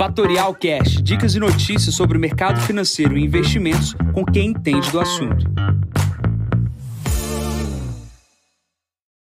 Fatorial 0.00 0.54
Cash, 0.54 1.02
dicas 1.02 1.34
e 1.34 1.38
notícias 1.38 1.94
sobre 1.94 2.16
o 2.16 2.20
mercado 2.20 2.58
financeiro 2.62 3.18
e 3.18 3.22
investimentos 3.22 3.94
com 4.14 4.24
quem 4.24 4.46
entende 4.46 4.90
do 4.90 4.98
assunto. 4.98 5.44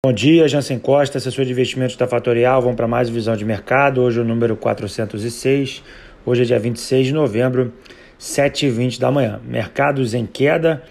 Bom 0.02 0.13
dia, 0.13 0.47
Jansen 0.47 0.79
Costa, 0.79 1.18
assessor 1.18 1.44
de 1.44 1.52
investimentos 1.52 1.97
da 1.97 2.07
Fatorial. 2.07 2.62
Vamos 2.62 2.78
para 2.78 2.88
mais 2.88 3.10
visão 3.10 3.36
de 3.36 3.44
mercado. 3.44 4.02
Hoje 4.02 4.21
o 4.21 4.23
número 4.23 4.55
406. 4.55 5.84
Hoje 6.25 6.43
é 6.43 6.46
dia 6.46 6.60
26 6.60 7.07
de 7.07 7.14
novembro, 7.14 7.73
7h20 8.18 9.02
da 9.02 9.11
manhã. 9.11 9.41
Mercados 9.43 10.14
em 10.14 10.25
queda, 10.25 10.82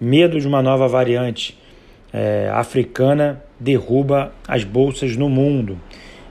medo 0.00 0.38
de 0.38 0.46
uma 0.46 0.62
nova 0.62 0.86
variante 0.86 1.58
é, 2.12 2.48
africana 2.54 3.42
derruba 3.58 4.32
as 4.46 4.62
bolsas 4.62 5.16
no 5.16 5.28
mundo. 5.28 5.80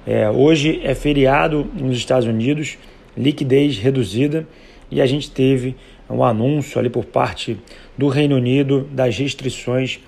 É, 0.07 0.29
hoje 0.29 0.79
é 0.81 0.95
feriado 0.95 1.69
nos 1.75 1.97
Estados 1.97 2.25
Unidos, 2.25 2.77
liquidez 3.15 3.77
reduzida 3.77 4.47
e 4.89 5.01
a 5.01 5.05
gente 5.05 5.31
teve 5.31 5.75
um 6.09 6.23
anúncio 6.23 6.79
ali 6.79 6.89
por 6.89 7.05
parte 7.05 7.57
do 7.97 8.07
Reino 8.07 8.35
Unido 8.35 8.87
das 8.91 9.17
restrições 9.17 9.99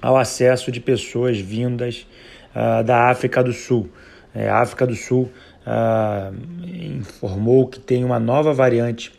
ao 0.00 0.16
acesso 0.16 0.70
de 0.70 0.80
pessoas 0.80 1.38
vindas 1.38 2.06
uh, 2.54 2.82
da 2.84 3.10
África 3.10 3.42
do 3.42 3.52
Sul. 3.52 3.88
É, 4.34 4.48
a 4.48 4.60
África 4.60 4.86
do 4.86 4.94
Sul 4.94 5.30
uh, 5.66 6.34
informou 6.64 7.68
que 7.68 7.78
tem 7.78 8.04
uma 8.04 8.18
nova 8.18 8.52
variante 8.52 9.12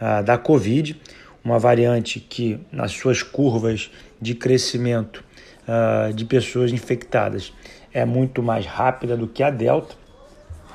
uh, 0.00 0.22
da 0.22 0.38
Covid, 0.38 0.98
uma 1.44 1.58
variante 1.58 2.20
que, 2.20 2.60
nas 2.70 2.92
suas 2.92 3.22
curvas 3.22 3.90
de 4.20 4.34
crescimento 4.34 5.24
de 6.16 6.24
pessoas 6.24 6.72
infectadas, 6.72 7.52
é 7.94 8.04
muito 8.04 8.42
mais 8.42 8.66
rápida 8.66 9.16
do 9.16 9.28
que 9.28 9.40
a 9.40 9.50
Delta 9.50 9.94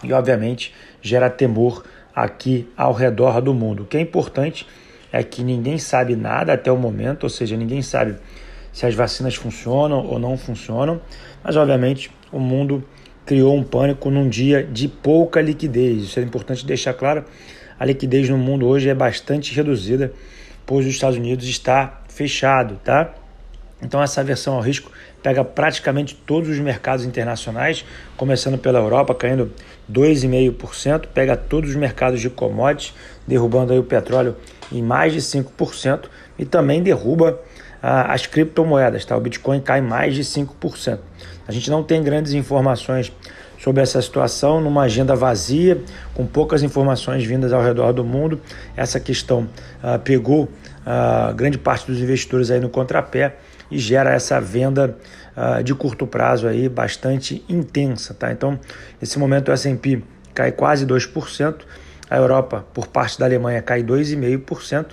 e, 0.04 0.14
obviamente, 0.14 0.74
gera 1.02 1.30
temor 1.30 1.84
aqui 2.16 2.68
ao 2.78 2.94
redor 2.94 3.42
do 3.42 3.54
mundo. 3.54 3.84
O 3.84 3.86
que 3.86 3.98
é 3.98 4.02
importante 4.02 4.66
é 5.12 5.24
que 5.24 5.44
ninguém 5.44 5.78
sabe 5.78 6.16
nada 6.16 6.54
até 6.54 6.72
o 6.72 6.78
momento, 6.78 7.24
ou 7.24 7.30
seja, 7.30 7.56
ninguém 7.56 7.82
sabe 7.82 8.16
se 8.72 8.86
as 8.86 8.94
vacinas 8.94 9.36
funcionam 9.36 10.06
ou 10.06 10.20
não 10.20 10.38
funcionam, 10.38 11.02
mas 11.44 11.56
obviamente 11.56 12.12
o 12.32 12.40
mundo 12.40 12.84
criou 13.26 13.56
um 13.56 13.64
pânico 13.64 14.10
num 14.10 14.28
dia 14.28 14.64
de 14.64 14.88
pouca 14.88 15.42
liquidez. 15.42 16.04
Isso 16.04 16.20
é 16.20 16.24
importante 16.24 16.66
deixar 16.66 16.94
claro. 16.94 17.24
A 17.80 17.86
liquidez 17.86 18.30
no 18.30 18.38
mundo 18.38 18.68
hoje 18.68 18.90
é 18.90 18.94
bastante 18.94 19.54
reduzida, 19.56 20.12
pois 20.66 20.86
os 20.86 20.92
Estados 20.92 21.18
Unidos 21.18 21.46
está 21.48 22.02
fechado, 22.08 22.80
tá? 22.84 23.14
Então 23.82 24.02
essa 24.02 24.24
versão 24.24 24.56
ao 24.56 24.62
risco 24.62 24.92
pega 25.22 25.44
praticamente 25.44 26.16
todos 26.16 26.50
os 26.50 26.60
mercados 26.60 27.06
internacionais, 27.06 27.86
começando 28.16 28.58
pela 28.58 28.80
Europa, 28.80 29.14
caindo 29.14 29.52
2,5%, 29.92 31.08
pega 31.14 31.36
todos 31.36 31.72
os 31.72 31.76
mercados 31.76 32.22
de 32.22 32.30
commodities, 32.30 32.94
derrubando 33.28 33.74
aí 33.74 33.80
o 33.80 33.84
petróleo 33.84 34.36
em 34.72 34.82
mais 34.82 35.14
de 35.14 35.20
5% 35.20 36.06
e 36.40 36.46
também 36.46 36.82
derruba 36.82 37.40
ah, 37.82 38.14
as 38.14 38.26
criptomoedas, 38.26 39.06
tá? 39.06 39.16
O 39.16 39.20
Bitcoin 39.20 39.60
cai 39.60 39.82
mais 39.82 40.16
de 40.16 40.24
5%. 40.24 41.00
A 41.48 41.52
gente 41.52 41.70
não 41.70 41.84
tem 41.84 42.02
grandes 42.02 42.34
informações 42.34 43.12
sobre 43.60 43.82
essa 43.82 44.02
situação, 44.02 44.60
numa 44.60 44.84
agenda 44.84 45.16
vazia, 45.16 45.82
com 46.14 46.26
poucas 46.26 46.64
informações 46.64 47.24
vindas 47.24 47.54
ao 47.54 47.62
redor 47.62 47.94
do 47.94 48.04
mundo. 48.04 48.40
Essa 48.76 49.00
questão 49.00 49.48
ah, 49.84 50.00
pegou 50.00 50.50
ah, 50.86 51.34
grande 51.36 51.58
parte 51.58 51.88
dos 51.88 52.00
investidores 52.00 52.50
aí 52.50 52.60
no 52.60 52.70
contrapé 52.70 53.36
e 53.70 53.78
gera 53.78 54.14
essa 54.14 54.40
venda 54.40 54.98
uh, 55.36 55.64
de 55.64 55.74
curto 55.74 56.06
prazo 56.06 56.48
aí 56.48 56.70
bastante 56.70 57.44
intensa, 57.50 58.14
tá? 58.14 58.32
Então, 58.32 58.60
nesse 59.00 59.18
momento 59.18 59.50
o 59.50 59.52
S&P 59.52 60.02
cai 60.34 60.52
quase 60.52 60.86
2%, 60.86 61.56
a 62.10 62.18
Europa, 62.18 62.66
por 62.74 62.88
parte 62.88 63.18
da 63.18 63.26
Alemanha, 63.26 63.62
cai 63.62 63.84
2,5% 63.84 64.88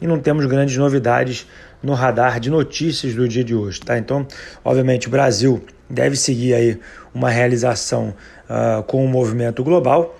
e 0.00 0.06
não 0.06 0.18
temos 0.18 0.46
grandes 0.46 0.76
novidades 0.76 1.46
no 1.82 1.92
radar 1.92 2.40
de 2.40 2.48
notícias 2.48 3.14
do 3.14 3.28
dia 3.28 3.44
de 3.44 3.54
hoje, 3.54 3.80
tá? 3.80 3.98
Então, 3.98 4.26
obviamente, 4.64 5.06
o 5.06 5.10
Brasil 5.10 5.62
deve 5.88 6.16
seguir 6.16 6.54
aí 6.54 6.80
uma 7.12 7.28
realização 7.28 8.14
uh, 8.48 8.82
com 8.84 9.04
o 9.04 9.08
movimento 9.08 9.62
global, 9.62 10.18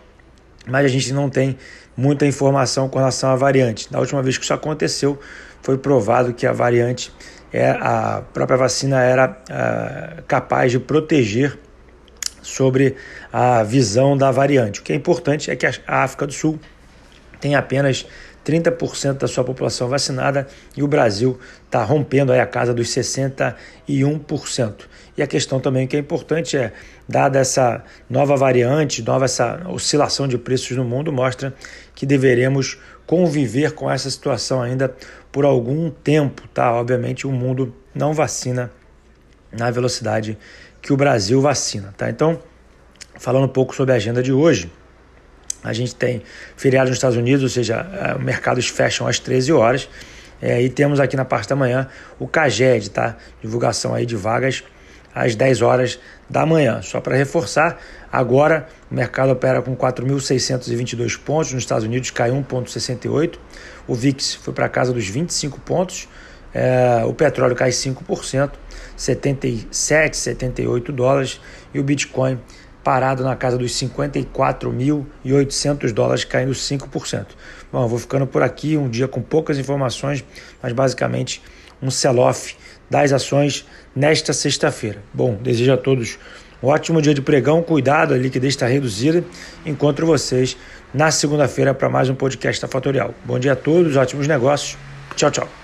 mas 0.66 0.84
a 0.84 0.88
gente 0.88 1.12
não 1.12 1.30
tem 1.30 1.56
muita 1.96 2.26
informação 2.26 2.88
com 2.88 2.98
relação 2.98 3.30
à 3.30 3.36
variante. 3.36 3.90
Da 3.90 3.98
última 3.98 4.22
vez 4.22 4.36
que 4.36 4.44
isso 4.44 4.52
aconteceu, 4.52 5.18
foi 5.62 5.78
provado 5.78 6.34
que 6.34 6.46
a 6.46 6.52
variante 6.52 7.12
é, 7.56 7.70
a 7.70 8.20
própria 8.32 8.56
vacina 8.56 9.00
era 9.00 9.38
é, 9.48 10.22
capaz 10.26 10.72
de 10.72 10.80
proteger 10.80 11.56
sobre 12.42 12.96
a 13.32 13.62
visão 13.62 14.16
da 14.16 14.32
variante. 14.32 14.80
O 14.80 14.82
que 14.82 14.92
é 14.92 14.96
importante 14.96 15.52
é 15.52 15.54
que 15.54 15.64
a 15.64 15.72
África 15.86 16.26
do 16.26 16.32
Sul 16.32 16.58
tem 17.40 17.54
apenas 17.54 18.06
30% 18.44 19.18
da 19.18 19.26
sua 19.26 19.42
população 19.42 19.88
vacinada 19.88 20.46
e 20.76 20.82
o 20.82 20.88
Brasil 20.88 21.38
está 21.64 21.82
rompendo 21.82 22.32
aí 22.32 22.40
a 22.40 22.46
casa 22.46 22.74
dos 22.74 22.88
61%. 22.88 23.54
E 25.16 25.22
a 25.22 25.26
questão 25.26 25.60
também 25.60 25.86
que 25.86 25.96
é 25.96 26.00
importante 26.00 26.56
é, 26.56 26.72
dada 27.08 27.38
essa 27.38 27.84
nova 28.10 28.36
variante, 28.36 29.02
nova 29.02 29.24
essa 29.24 29.62
oscilação 29.68 30.26
de 30.26 30.36
preços 30.36 30.76
no 30.76 30.84
mundo, 30.84 31.12
mostra 31.12 31.54
que 31.94 32.04
deveremos 32.04 32.78
conviver 33.06 33.72
com 33.72 33.90
essa 33.90 34.10
situação 34.10 34.60
ainda 34.60 34.94
por 35.30 35.44
algum 35.44 35.90
tempo, 35.90 36.48
tá? 36.48 36.72
Obviamente 36.72 37.26
o 37.26 37.32
mundo 37.32 37.74
não 37.94 38.12
vacina 38.12 38.70
na 39.52 39.70
velocidade 39.70 40.36
que 40.82 40.92
o 40.92 40.96
Brasil 40.96 41.40
vacina, 41.40 41.94
tá? 41.96 42.10
Então, 42.10 42.40
falando 43.16 43.44
um 43.44 43.48
pouco 43.48 43.74
sobre 43.74 43.92
a 43.92 43.96
agenda 43.96 44.22
de 44.22 44.32
hoje, 44.32 44.70
a 45.64 45.72
gente 45.72 45.94
tem 45.94 46.22
feriado 46.56 46.88
nos 46.90 46.98
Estados 46.98 47.16
Unidos, 47.16 47.42
ou 47.42 47.48
seja, 47.48 48.16
mercados 48.20 48.68
fecham 48.68 49.06
às 49.06 49.18
13 49.18 49.52
horas. 49.52 49.88
É, 50.42 50.60
e 50.60 50.68
temos 50.68 51.00
aqui 51.00 51.16
na 51.16 51.24
parte 51.24 51.48
da 51.48 51.56
manhã 51.56 51.88
o 52.18 52.28
CAGED, 52.28 52.90
tá? 52.90 53.16
Divulgação 53.40 53.94
aí 53.94 54.04
de 54.04 54.14
vagas 54.14 54.62
às 55.14 55.34
10 55.34 55.62
horas 55.62 55.98
da 56.28 56.44
manhã. 56.44 56.82
Só 56.82 57.00
para 57.00 57.16
reforçar, 57.16 57.78
agora 58.12 58.66
o 58.90 58.94
mercado 58.94 59.30
opera 59.30 59.62
com 59.62 59.76
4.622 59.76 61.18
pontos, 61.18 61.52
nos 61.52 61.62
Estados 61.62 61.84
Unidos 61.84 62.10
cai 62.10 62.30
1,68, 62.30 63.38
o 63.86 63.94
VIX 63.94 64.34
foi 64.34 64.52
para 64.52 64.68
casa 64.68 64.92
dos 64.92 65.08
25 65.08 65.60
pontos, 65.60 66.08
é, 66.52 67.04
o 67.06 67.14
petróleo 67.14 67.54
cai 67.54 67.70
5%, 67.70 68.50
77, 68.96 70.16
78 70.16 70.92
dólares, 70.92 71.40
e 71.72 71.78
o 71.78 71.82
Bitcoin 71.82 72.38
parado 72.84 73.24
na 73.24 73.34
casa 73.34 73.58
dos 73.58 73.72
54.800 73.72 75.92
dólares, 75.92 76.24
caindo 76.24 76.52
5%. 76.52 77.26
Bom, 77.72 77.82
eu 77.82 77.88
vou 77.88 77.98
ficando 77.98 78.26
por 78.26 78.42
aqui, 78.42 78.76
um 78.76 78.88
dia 78.88 79.08
com 79.08 79.22
poucas 79.22 79.58
informações, 79.58 80.24
mas 80.62 80.72
basicamente 80.72 81.42
um 81.82 81.90
sell-off 81.90 82.56
das 82.88 83.12
ações 83.12 83.66
nesta 83.96 84.32
sexta-feira. 84.32 85.02
Bom, 85.12 85.34
desejo 85.42 85.72
a 85.72 85.76
todos 85.76 86.16
um 86.64 86.68
ótimo 86.68 87.02
dia 87.02 87.12
de 87.12 87.20
pregão, 87.20 87.62
cuidado, 87.62 88.14
a 88.14 88.16
liquidez 88.16 88.54
está 88.54 88.66
reduzida. 88.66 89.22
Encontro 89.66 90.06
vocês 90.06 90.56
na 90.94 91.10
segunda-feira 91.10 91.74
para 91.74 91.90
mais 91.90 92.08
um 92.08 92.14
podcast 92.14 92.62
da 92.62 92.68
Fatorial. 92.68 93.14
Bom 93.22 93.38
dia 93.38 93.52
a 93.52 93.56
todos, 93.56 93.96
ótimos 93.96 94.26
negócios. 94.26 94.78
Tchau, 95.14 95.30
tchau. 95.30 95.63